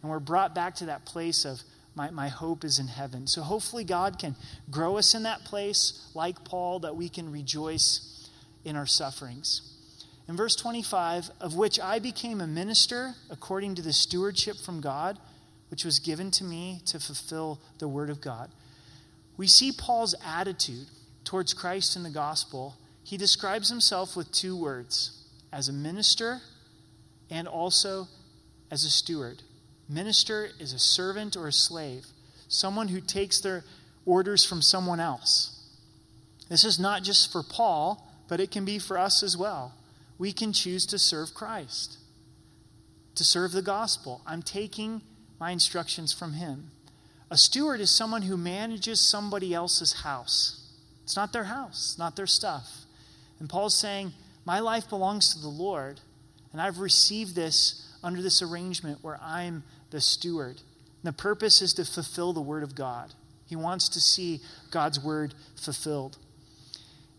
[0.02, 1.62] And we're brought back to that place of,
[1.94, 3.26] my, my hope is in heaven.
[3.26, 4.36] So hopefully, God can
[4.70, 8.28] grow us in that place, like Paul, that we can rejoice
[8.64, 9.62] in our sufferings.
[10.28, 15.18] In verse 25, of which I became a minister according to the stewardship from God
[15.70, 18.50] which was given to me to fulfill the word of God.
[19.36, 20.88] We see Paul's attitude
[21.24, 22.76] towards Christ in the gospel.
[23.02, 26.40] He describes himself with two words as a minister
[27.30, 28.08] and also
[28.70, 29.42] as a steward.
[29.88, 32.06] Minister is a servant or a slave,
[32.48, 33.64] someone who takes their
[34.04, 35.56] orders from someone else.
[36.48, 39.74] This is not just for Paul, but it can be for us as well.
[40.18, 41.98] We can choose to serve Christ,
[43.14, 44.20] to serve the gospel.
[44.26, 45.02] I'm taking
[45.40, 46.70] my instructions from him.
[47.30, 50.70] A steward is someone who manages somebody else's house.
[51.02, 52.68] It's not their house, not their stuff.
[53.38, 54.12] And Paul's saying,
[54.44, 56.00] My life belongs to the Lord,
[56.52, 60.60] and I've received this under this arrangement where I'm the steward.
[61.02, 63.14] And the purpose is to fulfill the word of God.
[63.46, 66.18] He wants to see God's word fulfilled.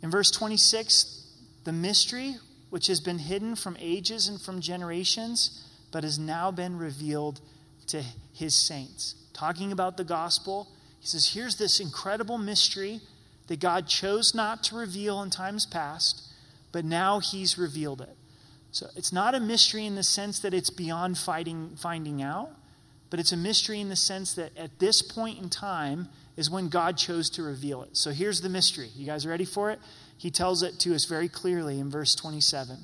[0.01, 1.27] In verse 26,
[1.63, 2.35] the mystery
[2.69, 7.41] which has been hidden from ages and from generations, but has now been revealed
[7.87, 8.03] to
[8.33, 9.15] his saints.
[9.33, 10.67] Talking about the gospel,
[10.99, 13.01] he says, Here's this incredible mystery
[13.47, 16.23] that God chose not to reveal in times past,
[16.71, 18.15] but now he's revealed it.
[18.71, 22.51] So it's not a mystery in the sense that it's beyond fighting, finding out,
[23.09, 26.07] but it's a mystery in the sense that at this point in time
[26.37, 27.97] is when God chose to reveal it.
[27.97, 28.89] So here's the mystery.
[28.95, 29.79] You guys ready for it?
[30.17, 32.77] He tells it to us very clearly in verse 27.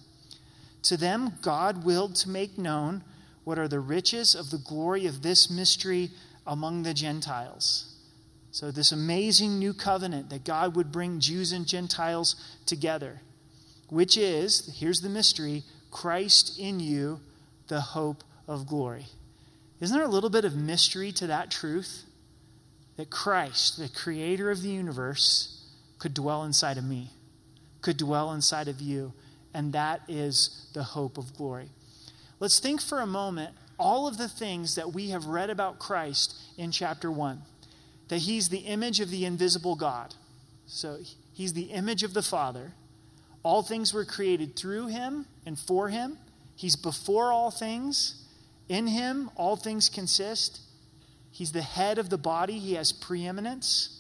[0.84, 3.04] To them, God willed to make known
[3.48, 6.12] what are the riches of the glory of this mystery
[6.46, 7.96] among the Gentiles.
[8.52, 12.36] So, this amazing new covenant that God would bring Jews and Gentiles
[12.66, 13.22] together,
[13.88, 17.22] which is, here's the mystery Christ in you,
[17.70, 19.06] the hope of glory.
[19.80, 22.04] Isn't there a little bit of mystery to that truth?
[22.98, 25.64] That Christ, the creator of the universe,
[26.00, 27.12] could dwell inside of me,
[27.80, 29.14] could dwell inside of you,
[29.54, 31.70] and that is the hope of glory.
[32.40, 36.36] Let's think for a moment all of the things that we have read about Christ
[36.58, 37.42] in chapter 1
[38.08, 40.16] that he's the image of the invisible God.
[40.66, 40.98] So
[41.34, 42.72] he's the image of the Father.
[43.44, 46.18] All things were created through him and for him.
[46.56, 48.24] He's before all things.
[48.70, 50.62] In him, all things consist.
[51.32, 53.94] He's the head of the body, he has preeminence.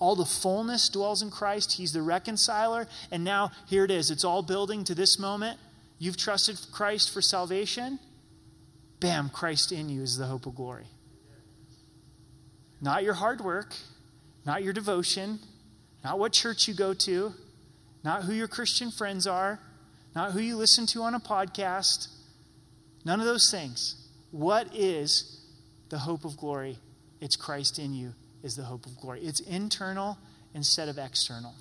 [0.00, 1.72] All the fullness dwells in Christ.
[1.72, 2.86] He's the reconciler.
[3.10, 4.12] And now, here it is.
[4.12, 5.58] It's all building to this moment.
[5.98, 7.98] You've trusted Christ for salvation.
[9.00, 10.86] Bam, Christ in you is the hope of glory.
[12.80, 13.74] Not your hard work,
[14.46, 15.40] not your devotion,
[16.04, 17.34] not what church you go to,
[18.04, 19.58] not who your Christian friends are,
[20.14, 22.08] not who you listen to on a podcast.
[23.04, 24.08] None of those things.
[24.30, 25.40] What is
[25.88, 26.78] the hope of glory?
[27.20, 29.20] It's Christ in you, is the hope of glory.
[29.22, 30.18] It's internal
[30.54, 31.54] instead of external.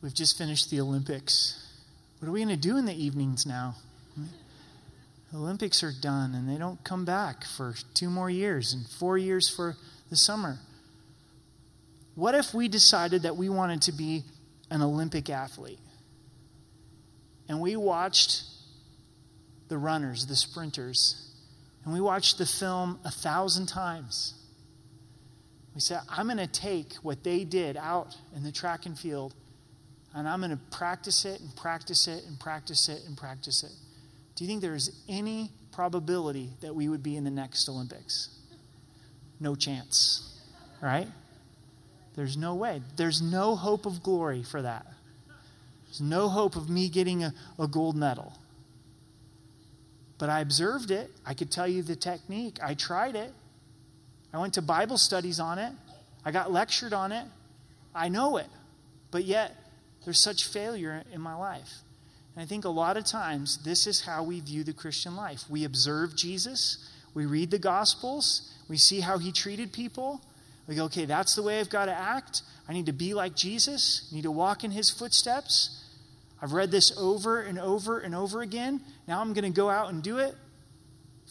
[0.00, 1.67] We've just finished the Olympics.
[2.18, 3.76] What are we going to do in the evenings now?
[5.30, 9.18] The Olympics are done and they don't come back for two more years and four
[9.18, 9.76] years for
[10.10, 10.58] the summer.
[12.14, 14.24] What if we decided that we wanted to be
[14.70, 15.78] an Olympic athlete?
[17.48, 18.42] And we watched
[19.68, 21.30] the runners, the sprinters,
[21.84, 24.34] and we watched the film a thousand times.
[25.74, 29.34] We said, I'm going to take what they did out in the track and field,
[30.14, 33.72] and I'm going to practice it and practice it and practice it and practice it.
[34.34, 38.30] Do you think there is any probability that we would be in the next Olympics?
[39.40, 40.40] No chance,
[40.80, 41.08] right?
[42.16, 42.82] There's no way.
[42.96, 44.86] There's no hope of glory for that.
[45.86, 48.32] There's no hope of me getting a, a gold medal.
[50.18, 51.10] But I observed it.
[51.24, 52.58] I could tell you the technique.
[52.62, 53.32] I tried it.
[54.32, 55.72] I went to Bible studies on it.
[56.24, 57.24] I got lectured on it.
[57.94, 58.48] I know it.
[59.10, 59.54] But yet,
[60.08, 61.82] there's such failure in my life.
[62.34, 65.44] And I think a lot of times this is how we view the Christian life.
[65.50, 70.22] We observe Jesus, we read the Gospels, we see how he treated people.
[70.66, 72.40] We go, okay, that's the way I've got to act.
[72.66, 75.84] I need to be like Jesus, I need to walk in his footsteps.
[76.40, 78.80] I've read this over and over and over again.
[79.06, 80.34] Now I'm going to go out and do it.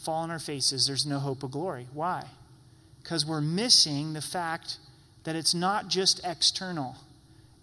[0.06, 0.86] Fall on our faces.
[0.86, 1.88] There's no hope of glory.
[1.96, 2.26] Why?
[3.02, 4.78] Because we're missing the fact
[5.24, 6.96] that it's not just external.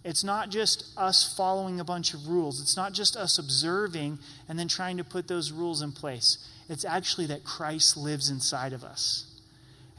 [0.05, 2.61] It's not just us following a bunch of rules.
[2.61, 6.39] It's not just us observing and then trying to put those rules in place.
[6.69, 9.41] It's actually that Christ lives inside of us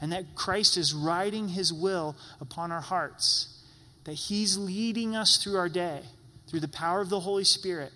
[0.00, 3.62] and that Christ is writing his will upon our hearts,
[4.04, 6.02] that he's leading us through our day
[6.46, 7.92] through the power of the Holy Spirit,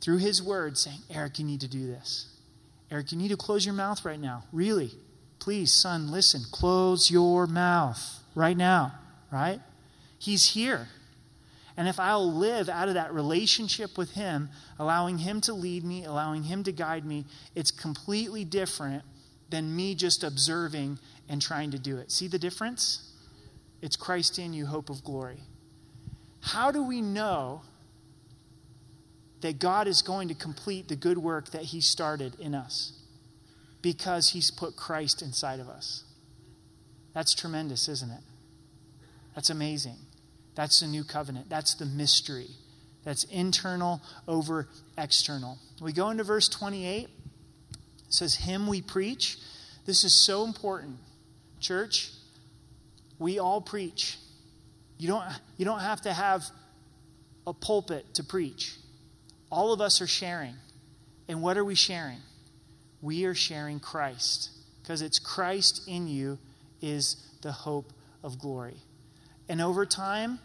[0.00, 2.26] through his word, saying, Eric, you need to do this.
[2.90, 4.44] Eric, you need to close your mouth right now.
[4.52, 4.92] Really.
[5.38, 6.42] Please, son, listen.
[6.50, 8.92] Close your mouth right now,
[9.30, 9.60] right?
[10.18, 10.88] He's here.
[11.76, 14.48] And if I'll live out of that relationship with Him,
[14.78, 19.04] allowing Him to lead me, allowing Him to guide me, it's completely different
[19.50, 20.98] than me just observing
[21.28, 22.10] and trying to do it.
[22.10, 23.12] See the difference?
[23.82, 25.40] It's Christ in you, hope of glory.
[26.40, 27.62] How do we know
[29.40, 32.92] that God is going to complete the good work that He started in us?
[33.80, 36.04] Because He's put Christ inside of us.
[37.14, 38.22] That's tremendous, isn't it?
[39.34, 39.96] That's amazing.
[40.54, 41.48] That's the new covenant.
[41.48, 42.50] That's the mystery.
[43.04, 45.58] That's internal over external.
[45.80, 47.04] We go into verse 28.
[47.04, 47.08] It
[48.08, 49.38] says, Him we preach.
[49.86, 50.96] This is so important.
[51.60, 52.10] Church,
[53.18, 54.18] we all preach.
[54.98, 55.24] You don't,
[55.56, 56.44] you don't have to have
[57.46, 58.74] a pulpit to preach.
[59.50, 60.54] All of us are sharing.
[61.28, 62.18] And what are we sharing?
[63.00, 64.50] We are sharing Christ
[64.82, 66.38] because it's Christ in you
[66.82, 67.92] is the hope
[68.22, 68.76] of glory.
[69.50, 70.38] And over time,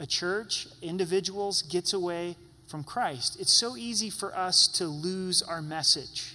[0.00, 2.36] a church, individuals, gets away
[2.66, 3.36] from Christ.
[3.38, 6.34] It's so easy for us to lose our message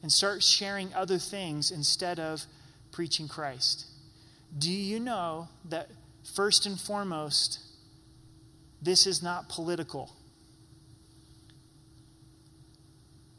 [0.00, 2.44] and start sharing other things instead of
[2.90, 3.84] preaching Christ.
[4.58, 5.90] Do you know that,
[6.34, 7.60] first and foremost,
[8.80, 10.10] this is not political?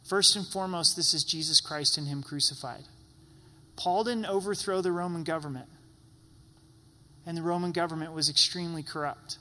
[0.08, 2.84] First and foremost, this is Jesus Christ and Him crucified.
[3.76, 5.68] Paul didn't overthrow the Roman government
[7.26, 9.38] and the Roman government was extremely corrupt.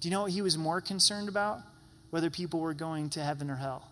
[0.00, 1.60] Do you know what he was more concerned about?
[2.10, 3.88] whether people were going to heaven or hell.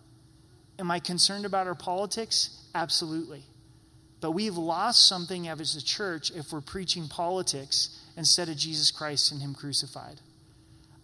[0.77, 2.65] Am I concerned about our politics?
[2.75, 3.43] Absolutely.
[4.21, 9.31] But we've lost something as a church if we're preaching politics instead of Jesus Christ
[9.31, 10.19] and Him crucified.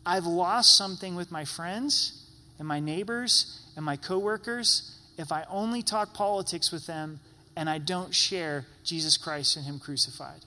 [0.05, 5.82] I've lost something with my friends and my neighbors and my coworkers if I only
[5.82, 7.20] talk politics with them
[7.55, 10.41] and I don't share Jesus Christ and Him crucified.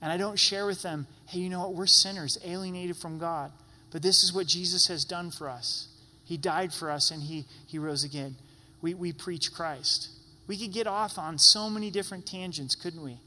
[0.00, 1.74] And I don't share with them, hey, you know what?
[1.74, 3.52] We're sinners, alienated from God.
[3.90, 5.88] But this is what Jesus has done for us.
[6.24, 8.36] He died for us and He, he rose again.
[8.82, 10.10] We, we preach Christ.
[10.46, 13.18] We could get off on so many different tangents, couldn't we?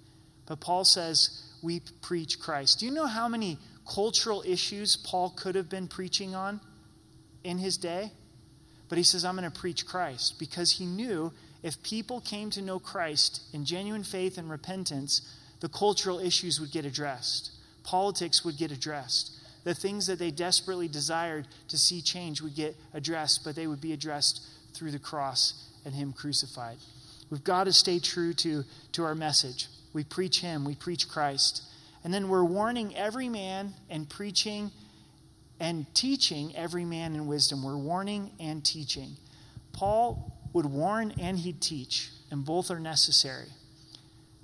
[0.45, 2.79] But Paul says we preach Christ.
[2.79, 3.57] Do you know how many
[3.91, 6.61] cultural issues Paul could have been preaching on
[7.43, 8.11] in his day?
[8.87, 12.61] But he says, I'm going to preach Christ because he knew if people came to
[12.61, 15.21] know Christ in genuine faith and repentance,
[15.59, 17.51] the cultural issues would get addressed,
[17.83, 19.35] politics would get addressed.
[19.65, 23.81] The things that they desperately desired to see change would get addressed, but they would
[23.81, 24.41] be addressed
[24.73, 26.77] through the cross and Him crucified.
[27.29, 29.67] We've got to stay true to, to our message.
[29.93, 31.63] We preach Him, we preach Christ.
[32.03, 34.71] And then we're warning every man and preaching
[35.59, 37.63] and teaching every man in wisdom.
[37.63, 39.17] We're warning and teaching.
[39.73, 43.47] Paul would warn and he'd teach, and both are necessary.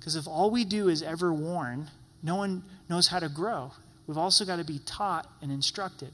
[0.06, 1.90] Because if all we do is ever warn,
[2.22, 3.72] no one knows how to grow.
[4.06, 6.12] We've also got to be taught and instructed.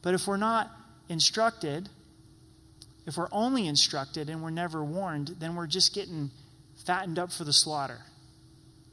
[0.00, 0.70] But if we're not
[1.10, 1.90] instructed,
[3.06, 6.30] if we're only instructed and we're never warned, then we're just getting
[6.86, 7.98] fattened up for the slaughter.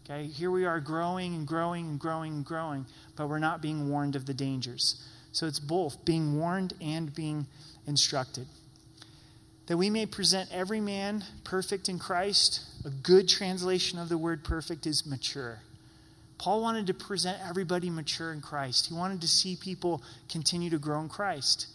[0.04, 3.90] Okay, here we are growing and growing and growing and growing, but we're not being
[3.90, 5.02] warned of the dangers.
[5.32, 7.48] So it's both being warned and being
[7.88, 8.48] instructed.
[9.68, 12.62] That we may present every man perfect in Christ.
[12.86, 15.60] A good translation of the word perfect is mature.
[16.38, 18.88] Paul wanted to present everybody mature in Christ.
[18.88, 21.68] He wanted to see people continue to grow in Christ.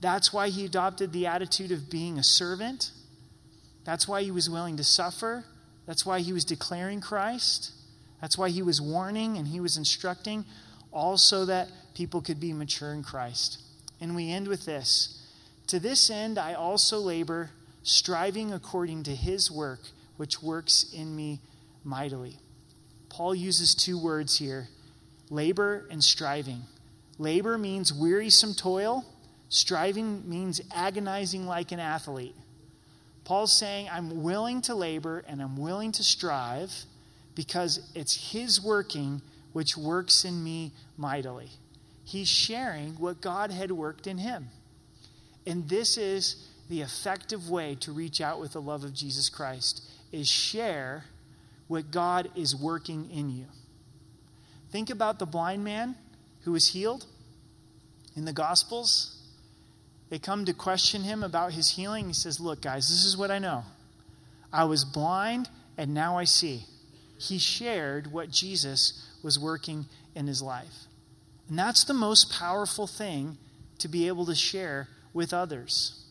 [0.00, 2.92] That's why he adopted the attitude of being a servant.
[3.84, 5.44] That's why he was willing to suffer.
[5.86, 7.72] That's why he was declaring Christ.
[8.20, 10.44] That's why he was warning and he was instructing,
[10.92, 13.60] all so that people could be mature in Christ.
[14.00, 15.23] And we end with this
[15.68, 17.50] To this end, I also labor,
[17.82, 19.80] striving according to his work,
[20.16, 21.40] which works in me
[21.82, 22.38] mightily.
[23.08, 24.68] Paul uses two words here
[25.30, 26.62] labor and striving.
[27.18, 29.04] Labor means wearisome toil,
[29.54, 32.34] Striving means agonizing like an athlete.
[33.22, 36.72] Paul's saying, I'm willing to labor and I'm willing to strive
[37.36, 41.50] because it's His working which works in me mightily.
[42.04, 44.48] He's sharing what God had worked in him.
[45.46, 49.82] And this is the effective way to reach out with the love of Jesus Christ
[50.12, 51.04] is share
[51.68, 53.46] what God is working in you.
[54.70, 55.96] Think about the blind man
[56.42, 57.06] who was healed
[58.16, 59.22] in the Gospels.
[60.10, 62.08] They come to question him about his healing.
[62.08, 63.64] He says, Look, guys, this is what I know.
[64.52, 66.64] I was blind, and now I see.
[67.18, 70.84] He shared what Jesus was working in his life.
[71.48, 73.38] And that's the most powerful thing
[73.78, 76.04] to be able to share with others,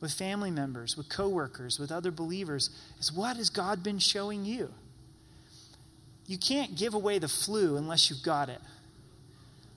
[0.00, 4.70] with family members, with coworkers, with other believers, is what has God been showing you?
[6.26, 8.60] You can't give away the flu unless you've got it.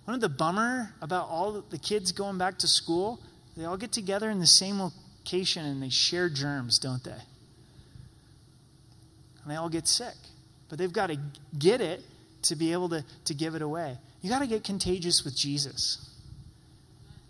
[0.06, 3.20] One of the bummer about all the kids going back to school
[3.56, 7.12] they all get together in the same location and they share germs, don't they?
[7.12, 7.22] And
[9.52, 10.16] they all get sick.
[10.70, 11.18] But they've got to
[11.58, 12.02] get it
[12.44, 13.98] to be able to, to give it away.
[14.22, 16.10] You got to get contagious with Jesus.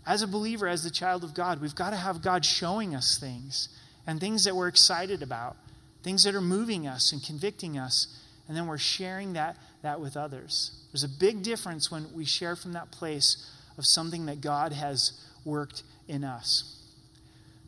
[0.06, 3.18] As a believer, as the child of God, we've got to have God showing us
[3.18, 3.68] things
[4.06, 5.56] and things that we're excited about,
[6.02, 10.16] things that are moving us and convicting us, and then we're sharing that, that with
[10.16, 10.82] others.
[10.92, 15.24] There's a big difference when we share from that place of something that God has
[15.44, 16.82] worked in us.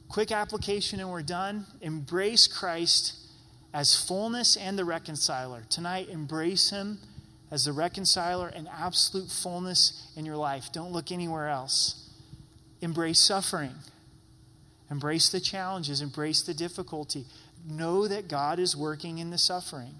[0.09, 1.67] Quick application and we're done.
[1.81, 3.15] Embrace Christ
[3.73, 5.65] as fullness and the reconciler.
[5.69, 6.99] Tonight, embrace Him
[7.51, 10.71] as the reconciler and absolute fullness in your life.
[10.73, 12.06] Don't look anywhere else.
[12.81, 13.75] Embrace suffering.
[14.91, 16.01] Embrace the challenges.
[16.01, 17.25] Embrace the difficulty.
[17.69, 19.95] Know that God is working in the suffering.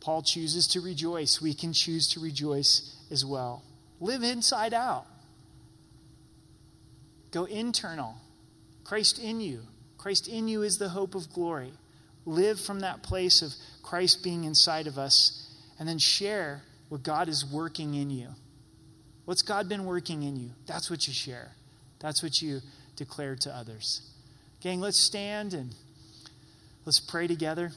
[0.00, 1.40] Paul chooses to rejoice.
[1.40, 3.62] We can choose to rejoice as well.
[4.00, 5.06] Live inside out.
[7.30, 8.16] Go internal.
[8.84, 9.62] Christ in you.
[9.98, 11.72] Christ in you is the hope of glory.
[12.24, 13.52] Live from that place of
[13.82, 15.48] Christ being inside of us
[15.78, 18.28] and then share what God is working in you.
[19.24, 20.50] What's God been working in you?
[20.66, 21.50] That's what you share.
[22.00, 22.60] That's what you
[22.96, 24.02] declare to others.
[24.60, 25.74] Gang, let's stand and
[26.84, 27.72] let's pray together.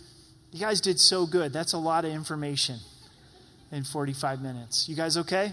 [0.51, 1.53] You guys did so good.
[1.53, 2.79] That's a lot of information
[3.71, 4.89] in 45 minutes.
[4.89, 5.51] You guys okay?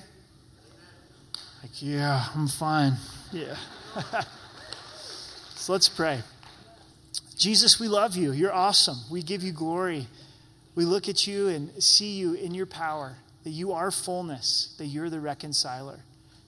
[1.62, 2.94] Like, yeah, I'm fine.
[3.32, 3.56] Yeah.
[5.66, 6.20] So let's pray.
[7.36, 8.30] Jesus, we love you.
[8.30, 8.98] You're awesome.
[9.10, 10.06] We give you glory.
[10.76, 14.86] We look at you and see you in your power, that you are fullness, that
[14.86, 15.98] you're the reconciler.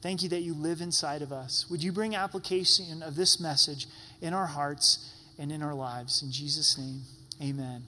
[0.00, 1.66] Thank you that you live inside of us.
[1.70, 3.86] Would you bring application of this message
[4.20, 6.22] in our hearts and in our lives?
[6.22, 7.02] In Jesus' name,
[7.42, 7.82] amen.